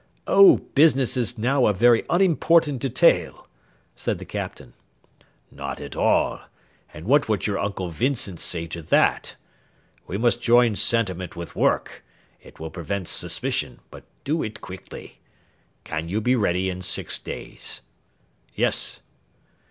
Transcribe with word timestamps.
"Oh, 0.25 0.57
business 0.73 1.15
is 1.15 1.37
now 1.37 1.67
a 1.67 1.73
very 1.73 2.03
unimportant 2.09 2.81
detail," 2.81 3.47
said 3.95 4.17
the 4.17 4.25
Captain. 4.25 4.73
"Not 5.51 5.79
at 5.79 5.95
all! 5.95 6.41
And 6.91 7.05
what 7.05 7.29
would 7.29 7.45
your 7.45 7.59
Uncle 7.59 7.91
Vincent 7.91 8.39
say 8.39 8.65
to 8.65 8.81
that? 8.81 9.35
We 10.07 10.17
must 10.17 10.41
join 10.41 10.75
sentiment 10.75 11.35
with 11.35 11.55
work; 11.55 12.03
it 12.41 12.59
will 12.59 12.71
prevent 12.71 13.07
suspicion; 13.09 13.79
but 13.91 14.03
do 14.23 14.41
it 14.41 14.59
quickly. 14.59 15.19
Can 15.83 16.09
you 16.09 16.19
be 16.19 16.35
ready 16.35 16.67
in 16.67 16.81
six 16.81 17.19
days?" 17.19 17.81
"Yes." 18.55 19.01